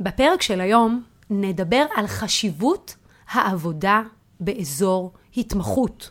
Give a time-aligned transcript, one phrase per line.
[0.00, 2.96] בפרק של היום נדבר על חשיבות
[3.30, 4.02] העבודה
[4.40, 6.10] באזור התמחות,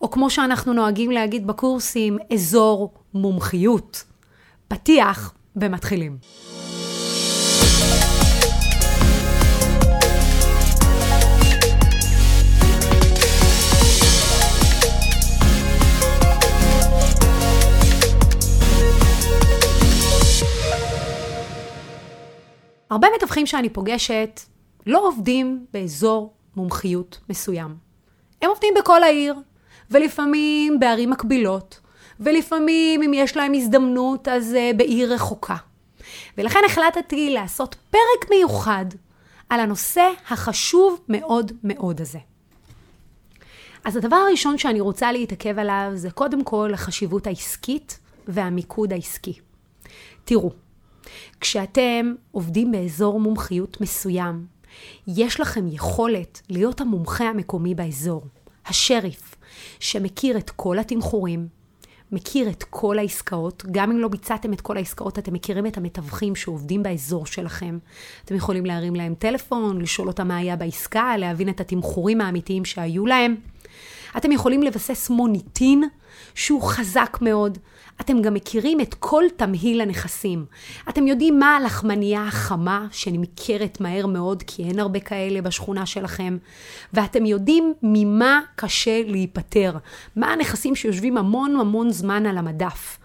[0.00, 4.04] או כמו שאנחנו נוהגים להגיד בקורסים, אזור מומחיות.
[4.68, 6.18] פתיח ומתחילים.
[22.92, 24.40] הרבה מתווכים שאני פוגשת
[24.86, 27.76] לא עובדים באזור מומחיות מסוים.
[28.42, 29.34] הם עובדים בכל העיר,
[29.90, 31.80] ולפעמים בערים מקבילות,
[32.20, 35.56] ולפעמים אם יש להם הזדמנות אז uh, בעיר רחוקה.
[36.38, 38.84] ולכן החלטתי לעשות פרק מיוחד
[39.48, 42.18] על הנושא החשוב מאוד מאוד הזה.
[43.84, 49.38] אז הדבר הראשון שאני רוצה להתעכב עליו זה קודם כל החשיבות העסקית והמיקוד העסקי.
[50.24, 50.50] תראו,
[51.40, 54.46] כשאתם עובדים באזור מומחיות מסוים,
[55.06, 58.22] יש לכם יכולת להיות המומחה המקומי באזור,
[58.66, 59.34] השריף,
[59.80, 61.48] שמכיר את כל התמחורים,
[62.12, 66.36] מכיר את כל העסקאות, גם אם לא ביצעתם את כל העסקאות, אתם מכירים את המתווכים
[66.36, 67.78] שעובדים באזור שלכם.
[68.24, 73.06] אתם יכולים להרים להם טלפון, לשאול אותם מה היה בעסקה, להבין את התמחורים האמיתיים שהיו
[73.06, 73.36] להם.
[74.16, 75.84] אתם יכולים לבסס מוניטין
[76.34, 77.58] שהוא חזק מאוד.
[78.00, 80.44] אתם גם מכירים את כל תמהיל הנכסים.
[80.88, 86.36] אתם יודעים מה הלחמנייה החמה, שנמכרת מהר מאוד, כי אין הרבה כאלה בשכונה שלכם,
[86.92, 89.76] ואתם יודעים ממה קשה להיפטר.
[90.16, 92.98] מה הנכסים שיושבים המון המון זמן על המדף.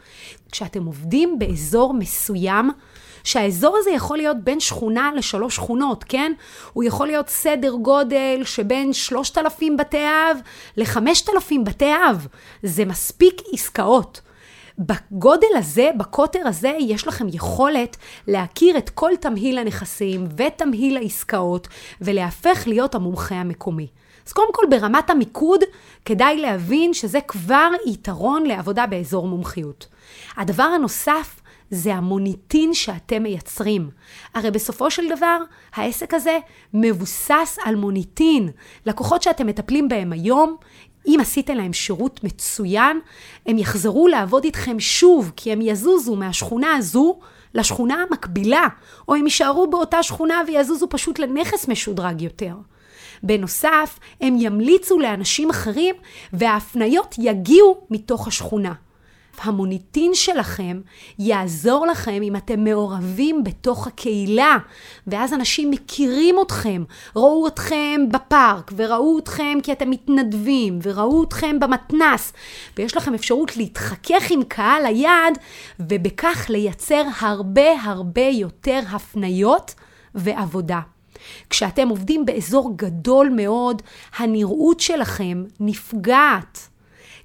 [0.51, 2.69] כשאתם עובדים באזור מסוים,
[3.27, 6.31] שהאזור הזה יכול להיות בין שכונה לשלוש שכונות, כן?
[6.73, 10.37] הוא יכול להיות סדר גודל שבין שלושת אלפים בתי אב
[10.77, 12.27] לחמשת אלפים בתי אב.
[12.63, 14.21] זה מספיק עסקאות.
[14.79, 17.97] בגודל הזה, בקוטר הזה, יש לכם יכולת
[18.27, 21.67] להכיר את כל תמהיל הנכסים ותמהיל העסקאות
[22.01, 23.87] ולהפך להיות המומחה המקומי.
[24.27, 25.61] אז קודם כל, ברמת המיקוד,
[26.05, 29.87] כדאי להבין שזה כבר יתרון לעבודה באזור מומחיות.
[30.37, 31.39] הדבר הנוסף
[31.71, 33.89] זה המוניטין שאתם מייצרים.
[34.33, 35.37] הרי בסופו של דבר,
[35.75, 36.39] העסק הזה
[36.73, 38.49] מבוסס על מוניטין.
[38.85, 40.55] לקוחות שאתם מטפלים בהם היום,
[41.07, 42.99] אם עשיתם להם שירות מצוין,
[43.45, 47.19] הם יחזרו לעבוד איתכם שוב, כי הם יזוזו מהשכונה הזו
[47.53, 48.67] לשכונה המקבילה,
[49.07, 52.55] או הם יישארו באותה שכונה ויזוזו פשוט לנכס משודרג יותר.
[53.23, 55.95] בנוסף, הם ימליצו לאנשים אחרים
[56.33, 58.73] וההפניות יגיעו מתוך השכונה.
[59.43, 60.81] המוניטין שלכם
[61.19, 64.57] יעזור לכם אם אתם מעורבים בתוך הקהילה,
[65.07, 66.83] ואז אנשים מכירים אתכם,
[67.15, 72.33] ראו אתכם בפארק, וראו אתכם כי אתם מתנדבים, וראו אתכם במתנס,
[72.77, 75.37] ויש לכם אפשרות להתחכך עם קהל היעד,
[75.79, 79.75] ובכך לייצר הרבה הרבה יותר הפניות
[80.15, 80.79] ועבודה.
[81.49, 83.81] כשאתם עובדים באזור גדול מאוד,
[84.17, 86.67] הנראות שלכם נפגעת.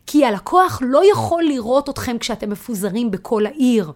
[0.06, 3.92] כי הלקוח לא יכול לראות אתכם כשאתם מפוזרים בכל העיר.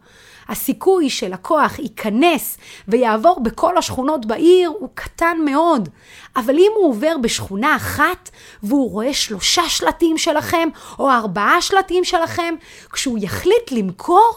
[0.48, 2.58] הסיכוי שלקוח ייכנס
[2.88, 5.88] ויעבור בכל השכונות בעיר הוא קטן מאוד.
[6.36, 8.30] אבל אם הוא עובר בשכונה אחת
[8.62, 10.68] והוא רואה שלושה שלטים שלכם
[10.98, 12.54] או ארבעה שלטים שלכם,
[12.92, 14.34] כשהוא יחליט למכור,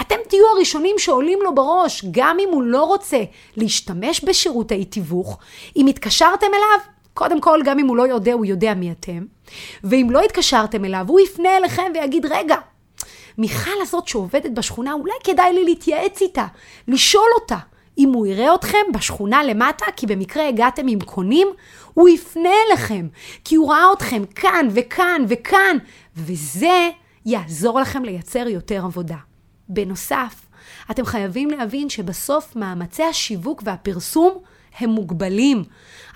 [0.00, 3.22] אתם תהיו הראשונים שעולים לו בראש, גם אם הוא לא רוצה
[3.56, 5.38] להשתמש בשירותי תיווך.
[5.76, 6.80] אם התקשרתם אליו,
[7.20, 9.24] קודם כל, גם אם הוא לא יודע, הוא יודע מי אתם.
[9.84, 12.56] ואם לא התקשרתם אליו, הוא יפנה אליכם ויגיד, רגע,
[13.38, 16.46] מיכל הזאת שעובדת בשכונה, אולי כדאי לי להתייעץ איתה,
[16.88, 17.56] לשאול אותה.
[17.98, 21.48] אם הוא יראה אתכם בשכונה למטה, כי במקרה הגעתם עם קונים,
[21.94, 23.08] הוא יפנה אליכם,
[23.44, 25.76] כי הוא ראה אתכם כאן וכאן וכאן,
[26.16, 26.90] וזה
[27.26, 29.16] יעזור לכם לייצר יותר עבודה.
[29.68, 30.46] בנוסף,
[30.90, 34.38] אתם חייבים להבין שבסוף מאמצי השיווק והפרסום
[34.78, 35.64] הם מוגבלים.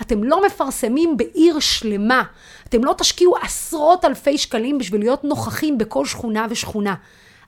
[0.03, 2.23] אתם לא מפרסמים בעיר שלמה.
[2.69, 6.95] אתם לא תשקיעו עשרות אלפי שקלים בשביל להיות נוכחים בכל שכונה ושכונה.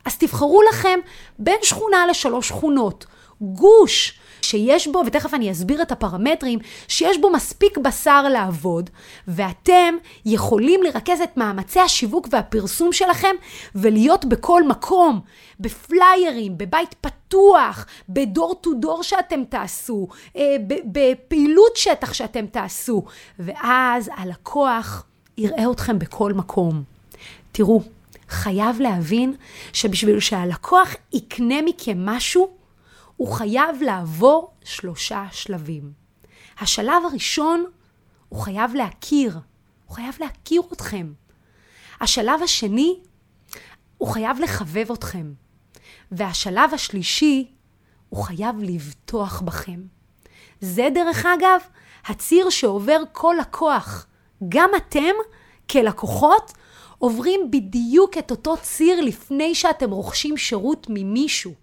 [0.05, 0.99] אז תבחרו לכם
[1.39, 3.07] בין שכונה לשלוש שכונות.
[3.41, 6.59] גוש שיש בו, ותכף אני אסביר את הפרמטרים,
[6.89, 8.91] שיש בו מספיק בשר לעבוד,
[9.29, 9.95] ואתם
[10.25, 13.37] יכולים לרכז את מאמצי השיווק והפרסום שלכם
[13.75, 15.21] ולהיות בכל מקום,
[15.61, 17.16] בפליירים, בבית פתוח,
[18.09, 23.05] בדור טו דור שאתם תעשו, אה, בפעילות שטח שאתם תעשו,
[23.39, 25.05] ואז הלקוח
[25.39, 26.83] יראה אתכם בכל מקום.
[27.53, 27.83] תראו,
[28.29, 29.35] חייב להבין
[29.73, 32.51] שבשביל שהלקוח יקנה מכם משהו,
[33.17, 35.93] הוא חייב לעבור שלושה שלבים.
[36.61, 37.65] השלב הראשון,
[38.29, 39.39] הוא חייב להכיר.
[39.87, 41.13] הוא חייב להכיר אתכם.
[42.01, 43.01] השלב השני,
[43.99, 45.33] הוא חייב לחבב אתכם.
[46.13, 47.51] והשלב השלישי,
[48.09, 49.81] הוא חייב לבטוח בכם.
[50.61, 51.61] זה דרך אגב
[52.07, 54.07] הציר שעובר כל לקוח.
[54.49, 55.15] גם אתם
[55.71, 56.53] כלקוחות
[56.99, 61.55] עוברים בדיוק את אותו ציר לפני שאתם רוכשים שירות ממישהו.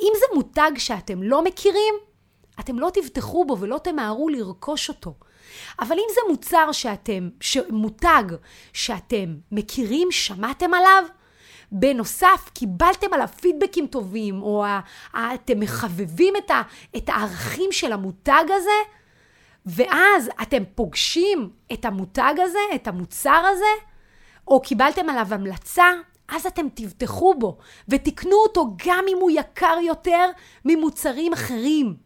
[0.00, 1.94] אם זה מותג שאתם לא מכירים,
[2.60, 5.14] אתם לא תבטחו בו ולא תמהרו לרכוש אותו.
[5.80, 8.22] אבל אם זה מוצר שאתם, ש, מותג
[8.72, 11.04] שאתם מכירים, שמעתם עליו,
[11.72, 14.64] בנוסף, קיבלתם עליו פידבקים טובים, או
[15.14, 16.34] אתם מחבבים
[16.96, 19.00] את הערכים של המותג הזה,
[19.66, 23.86] ואז אתם פוגשים את המותג הזה, את המוצר הזה,
[24.48, 25.90] או קיבלתם עליו המלצה,
[26.28, 27.58] אז אתם תבטחו בו
[27.88, 30.30] ותקנו אותו גם אם הוא יקר יותר
[30.64, 31.96] ממוצרים אחרים.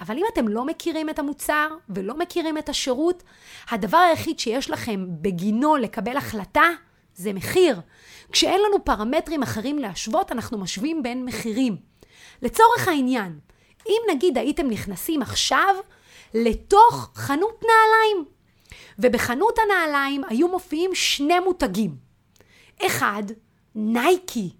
[0.00, 3.22] אבל אם אתם לא מכירים את המוצר ולא מכירים את השירות,
[3.70, 6.68] הדבר היחיד שיש לכם בגינו לקבל החלטה
[7.18, 7.80] זה מחיר.
[8.32, 11.76] כשאין לנו פרמטרים אחרים להשוות, אנחנו משווים בין מחירים.
[12.42, 13.38] לצורך העניין,
[13.86, 15.74] אם נגיד הייתם נכנסים עכשיו
[16.34, 18.24] לתוך חנות נעליים,
[18.98, 21.96] ובחנות הנעליים היו מופיעים שני מותגים.
[22.86, 23.22] אחד,
[23.74, 24.50] נייקי.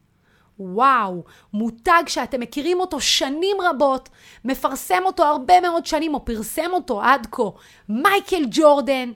[0.58, 4.08] וואו, מותג שאתם מכירים אותו שנים רבות,
[4.44, 7.42] מפרסם אותו הרבה מאוד שנים, או פרסם אותו עד כה,
[7.88, 9.12] מייקל ג'ורדן,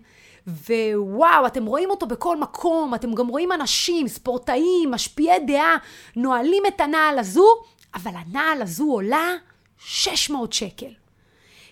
[0.46, 5.76] ווואו, אתם רואים אותו בכל מקום, אתם גם רואים אנשים, ספורטאים, משפיעי דעה,
[6.16, 7.46] נועלים את הנעל הזו,
[7.94, 9.34] אבל הנעל הזו עולה
[9.78, 10.92] 600 שקל.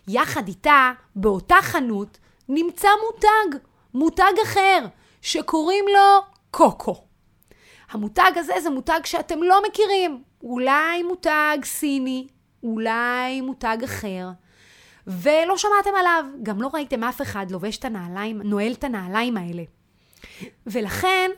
[0.09, 2.19] יחד איתה, באותה חנות,
[2.49, 3.59] נמצא מותג,
[3.95, 4.87] מותג אחר,
[5.23, 7.05] שקוראים לו קוקו.
[7.91, 10.23] המותג הזה זה מותג שאתם לא מכירים.
[10.43, 12.27] אולי מותג סיני,
[12.63, 14.29] אולי מותג אחר,
[15.11, 16.25] ולא שמעתם עליו.
[16.43, 19.63] גם לא ראיתם אף אחד לובש את הנעליים, נועל את הנעליים האלה.
[20.67, 21.31] ולכן,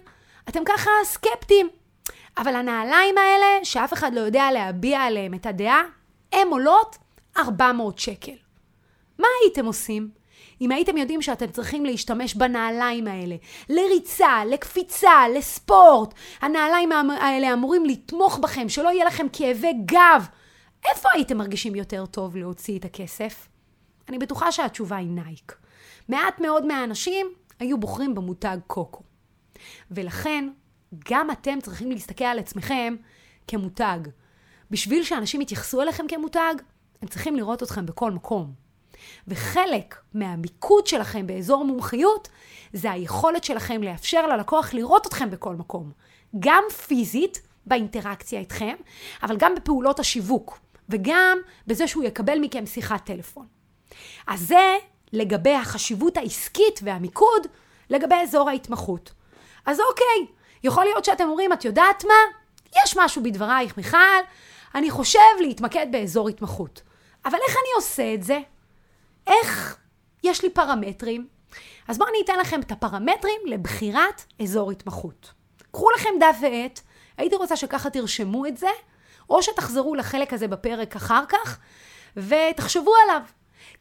[0.48, 1.68] אתם ככה סקפטיים.
[2.38, 5.82] אבל הנעליים האלה, שאף אחד לא יודע להביע עליהם את הדעה,
[6.32, 6.98] הן עולות
[7.36, 8.32] 400 שקל.
[9.18, 10.10] מה הייתם עושים?
[10.60, 13.36] אם הייתם יודעים שאתם צריכים להשתמש בנעליים האלה,
[13.68, 20.26] לריצה, לקפיצה, לספורט, הנעליים האלה אמורים לתמוך בכם, שלא יהיה לכם כאבי גב,
[20.90, 23.48] איפה הייתם מרגישים יותר טוב להוציא את הכסף?
[24.12, 25.56] אני בטוחה שהתשובה היא נייק.
[26.08, 27.26] מעט מאוד מהאנשים
[27.58, 29.02] היו בוחרים במותג קוקו.
[29.90, 30.48] ולכן,
[31.08, 32.96] גם אתם צריכים להסתכל על עצמכם
[33.48, 33.98] כמותג.
[34.70, 36.54] בשביל שאנשים יתייחסו אליכם כמותג,
[37.02, 38.52] הם צריכים לראות אתכם בכל מקום.
[39.28, 42.28] וחלק מהמיקוד שלכם באזור מומחיות
[42.72, 45.92] זה היכולת שלכם לאפשר ללקוח לראות אתכם בכל מקום.
[46.38, 48.74] גם פיזית, באינטראקציה איתכם,
[49.22, 53.61] אבל גם בפעולות השיווק, וגם בזה שהוא יקבל מכם שיחת טלפון.
[54.26, 54.76] אז זה
[55.12, 57.46] לגבי החשיבות העסקית והמיקוד
[57.90, 59.12] לגבי אזור ההתמחות.
[59.66, 60.34] אז אוקיי,
[60.64, 62.38] יכול להיות שאתם אומרים, את יודעת מה?
[62.84, 63.98] יש משהו בדברייך, מיכל,
[64.74, 66.82] אני חושב להתמקד באזור התמחות.
[67.24, 68.38] אבל איך אני עושה את זה?
[69.26, 69.76] איך
[70.24, 71.26] יש לי פרמטרים?
[71.88, 75.32] אז בואו אני אתן לכם את הפרמטרים לבחירת אזור התמחות.
[75.72, 76.80] קחו לכם דף ועט,
[77.18, 78.68] הייתי רוצה שככה תרשמו את זה,
[79.30, 81.58] או שתחזרו לחלק הזה בפרק אחר כך,
[82.16, 83.22] ותחשבו עליו.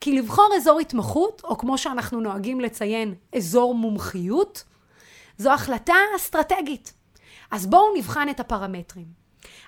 [0.01, 4.63] כי לבחור אזור התמחות, או כמו שאנחנו נוהגים לציין, אזור מומחיות,
[5.38, 6.94] זו החלטה אסטרטגית.
[7.51, 9.06] אז בואו נבחן את הפרמטרים.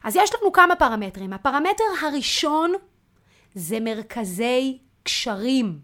[0.04, 1.34] אז יש לנו כמה פרמטרים.
[1.34, 2.74] הפרמטר הראשון
[3.56, 5.80] זה מרכזי קשרים.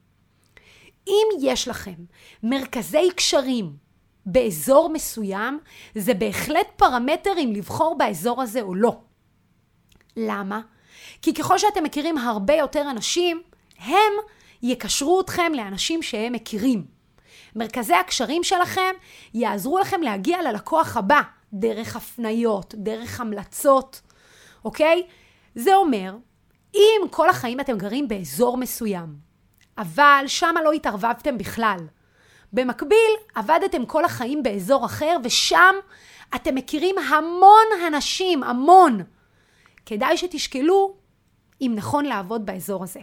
[1.08, 1.95] אם יש לכם
[2.44, 3.74] מרכזי קשרים
[4.26, 5.59] באזור מסוים,
[5.95, 8.98] זה בהחלט פרמטר אם לבחור באזור הזה או לא.
[10.18, 10.62] למה?
[11.21, 13.42] כי ככל שאתם מכירים הרבה יותר אנשים,
[13.80, 14.14] הם
[14.64, 16.86] יקשרו אתכם לאנשים שהם מכירים.
[17.56, 18.95] מרכזי הקשרים שלכם
[19.33, 21.21] יעזרו לכם להגיע ללקוח הבא,
[21.54, 24.02] דרך הפניות, דרך המלצות,
[24.66, 25.04] אוקיי?
[25.56, 26.16] זה אומר
[26.76, 29.16] אם כל החיים אתם גרים באזור מסוים,
[29.78, 31.80] אבל שם לא התערבבתם בכלל,
[32.54, 35.76] במקביל עבדתם כל החיים באזור אחר ושם
[36.36, 39.04] אתם מכירים המון אנשים, המון.
[39.86, 40.95] כדאי שתשקלו
[41.62, 43.00] אם נכון לעבוד באזור הזה.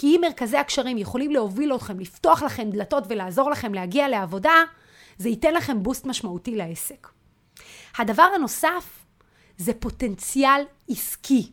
[0.00, 4.54] כי אם מרכזי הקשרים יכולים להוביל אתכם, לפתוח לכם דלתות ולעזור לכם להגיע לעבודה,
[5.18, 7.08] זה ייתן לכם בוסט משמעותי לעסק.
[7.98, 9.04] הדבר הנוסף
[9.56, 11.52] זה פוטנציאל עסקי.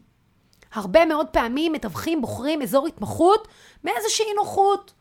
[0.74, 3.48] הרבה מאוד פעמים מתווכים בוחרים אזור התמחות
[3.84, 4.94] מאיזושהי נוחות.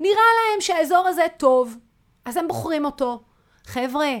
[0.00, 1.76] נראה להם שהאזור הזה טוב,
[2.24, 3.22] אז הם בוחרים אותו.
[3.64, 4.12] חבר'ה,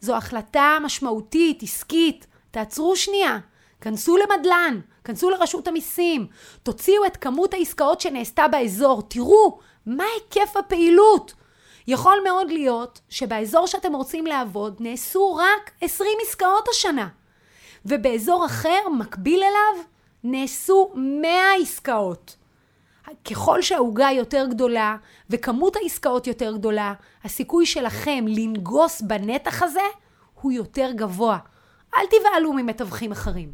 [0.00, 2.26] זו החלטה משמעותית, עסקית.
[2.50, 3.38] תעצרו שנייה,
[3.80, 6.26] כנסו למדלן, כנסו לרשות המיסים,
[6.62, 11.34] תוציאו את כמות העסקאות שנעשתה באזור, תראו מה היקף הפעילות.
[11.86, 17.08] יכול מאוד להיות שבאזור שאתם רוצים לעבוד נעשו רק 20 עסקאות השנה,
[17.86, 19.84] ובאזור אחר, מקביל אליו,
[20.24, 21.30] נעשו 100
[21.62, 22.36] עסקאות.
[23.24, 24.96] ככל שהעוגה יותר גדולה
[25.30, 26.94] וכמות העסקאות יותר גדולה,
[27.24, 29.80] הסיכוי שלכם לנגוס בנתח הזה
[30.42, 31.38] הוא יותר גבוה.
[31.94, 33.52] אל תבהלו ממתווכים אחרים.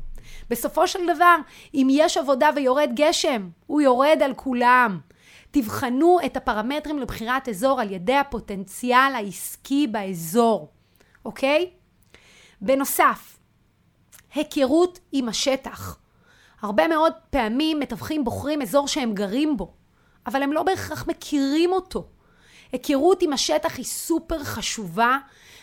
[0.50, 1.36] בסופו של דבר,
[1.74, 5.00] אם יש עבודה ויורד גשם, הוא יורד על כולם.
[5.50, 10.68] תבחנו את הפרמטרים לבחירת אזור על ידי הפוטנציאל העסקי באזור,
[11.24, 11.70] אוקיי?
[12.60, 13.38] בנוסף,
[14.34, 15.96] היכרות עם השטח.
[16.62, 19.72] הרבה מאוד פעמים מתווכים בוחרים אזור שהם גרים בו,
[20.26, 22.08] אבל הם לא בהכרח מכירים אותו.
[22.72, 25.18] היכרות עם השטח היא סופר חשובה,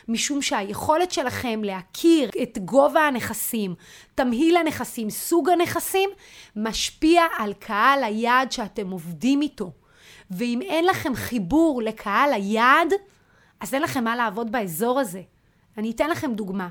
[0.08, 3.76] משום שהיכולת שלכם להכיר את גובה הנכסים,
[4.16, 6.10] תמהיל הנכסים, סוג הנכסים,
[6.56, 9.72] משפיע על קהל היעד שאתם עובדים איתו.
[10.32, 12.94] ואם אין לכם חיבור לקהל היעד,
[13.60, 15.22] אז אין לכם מה לעבוד באזור הזה.
[15.78, 16.70] אני אתן לכם דוגמה.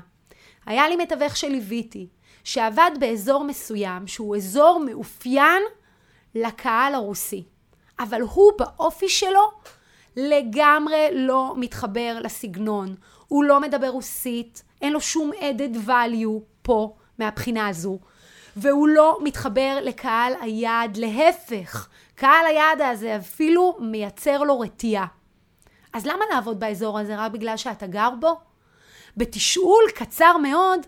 [0.65, 2.07] היה לי מתווך שליוויתי,
[2.43, 5.63] שעבד באזור מסוים, שהוא אזור מאופיין
[6.35, 7.43] לקהל הרוסי.
[7.99, 9.51] אבל הוא באופי שלו
[10.17, 12.95] לגמרי לא מתחבר לסגנון.
[13.27, 17.99] הוא לא מדבר רוסית, אין לו שום added value פה מהבחינה הזו.
[18.55, 25.05] והוא לא מתחבר לקהל היעד, להפך, קהל היעד הזה אפילו מייצר לו רתיעה.
[25.93, 28.39] אז למה לעבוד באזור הזה רק בגלל שאתה גר בו?
[29.17, 30.79] בתשאול קצר מאוד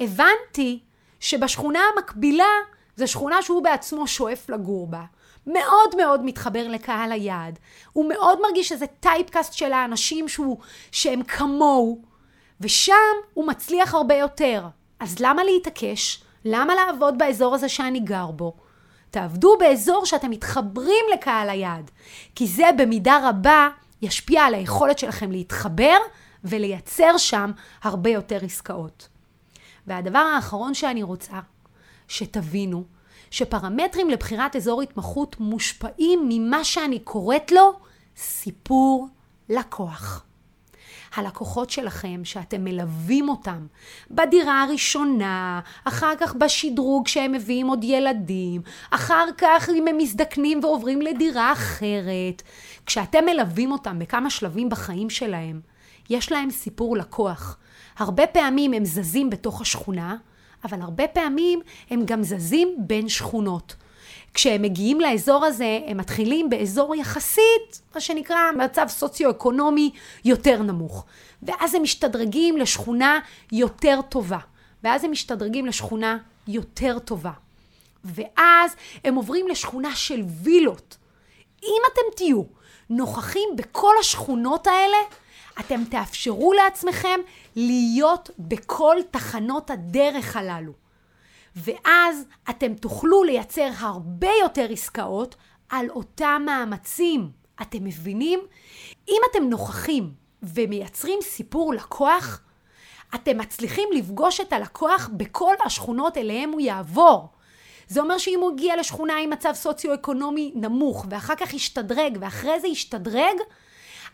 [0.00, 0.80] הבנתי
[1.20, 2.52] שבשכונה המקבילה
[2.96, 5.04] זו שכונה שהוא בעצמו שואף לגור בה.
[5.46, 7.58] מאוד מאוד מתחבר לקהל היעד.
[7.92, 10.58] הוא מאוד מרגיש שזה טייפקאסט של האנשים שהוא,
[10.92, 12.02] שהם כמוהו,
[12.60, 12.94] ושם
[13.34, 14.66] הוא מצליח הרבה יותר.
[15.00, 16.22] אז למה להתעקש?
[16.44, 18.56] למה לעבוד באזור הזה שאני גר בו?
[19.10, 21.90] תעבדו באזור שאתם מתחברים לקהל היעד,
[22.34, 23.68] כי זה במידה רבה
[24.02, 25.96] ישפיע על היכולת שלכם להתחבר
[26.44, 27.50] ולייצר שם
[27.82, 29.08] הרבה יותר עסקאות.
[29.86, 31.40] והדבר האחרון שאני רוצה
[32.08, 32.84] שתבינו,
[33.32, 37.72] שפרמטרים לבחירת אזור התמחות מושפעים ממה שאני קוראת לו
[38.16, 39.08] סיפור
[39.48, 40.24] לקוח.
[41.14, 43.66] הלקוחות שלכם, שאתם מלווים אותם
[44.10, 48.60] בדירה הראשונה, אחר כך בשדרוג שהם מביאים עוד ילדים,
[48.90, 52.42] אחר כך אם הם מזדקנים ועוברים לדירה אחרת.
[52.86, 55.60] כשאתם מלווים אותם בכמה שלבים בחיים שלהם,
[56.10, 57.56] יש להם סיפור לקוח.
[57.98, 60.16] הרבה פעמים הם זזים בתוך השכונה,
[60.64, 63.76] אבל הרבה פעמים הם גם זזים בין שכונות.
[64.34, 69.90] כשהם מגיעים לאזור הזה, הם מתחילים באזור יחסית, מה שנקרא מצב סוציו-אקונומי
[70.24, 71.04] יותר נמוך.
[71.42, 73.20] ואז הם משתדרגים לשכונה
[73.52, 74.38] יותר טובה.
[74.84, 77.32] ואז הם משתדרגים לשכונה יותר טובה.
[78.04, 80.96] ואז הם עוברים לשכונה של וילות.
[81.62, 82.42] אם אתם תהיו
[82.90, 84.96] נוכחים בכל השכונות האלה,
[85.60, 87.20] אתם תאפשרו לעצמכם
[87.56, 90.72] להיות בכל תחנות הדרך הללו.
[91.56, 95.36] ואז אתם תוכלו לייצר הרבה יותר עסקאות
[95.68, 97.30] על אותם מאמצים.
[97.62, 98.40] אתם מבינים?
[99.08, 102.40] אם אתם נוכחים ומייצרים סיפור לקוח,
[103.14, 107.28] אתם מצליחים לפגוש את הלקוח בכל השכונות אליהם הוא יעבור.
[107.88, 112.68] זה אומר שאם הוא הגיע לשכונה עם מצב סוציו-אקונומי נמוך, ואחר כך ישתדרג, ואחרי זה
[112.68, 113.36] ישתדרג,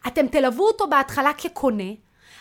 [0.06, 1.92] אתם תלוו אותו בהתחלה כקונה,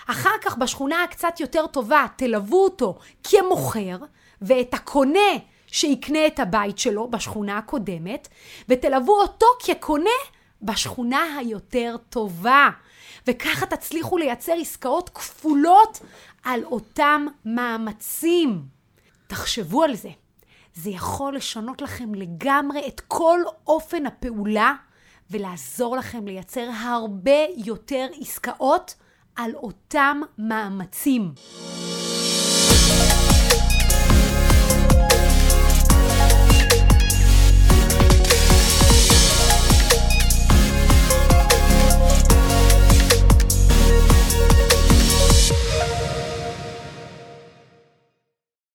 [0.08, 3.98] אחר כך בשכונה הקצת יותר טובה תלוו אותו כמוכר,
[4.42, 5.30] ואת הקונה
[5.68, 8.28] שיקנה את הבית שלו בשכונה הקודמת,
[8.70, 10.10] ותלוו אותו כקונה
[10.62, 12.70] בשכונה היותר טובה.
[13.28, 16.00] וככה תצליחו לייצר עסקאות כפולות
[16.44, 18.62] על אותם מאמצים.
[19.28, 20.10] תחשבו על זה.
[20.74, 24.74] זה יכול לשנות לכם לגמרי את כל אופן הפעולה
[25.31, 28.96] ולעזור לכם לייצר הרבה יותר עסקאות
[29.36, 31.34] על אותם מאמצים.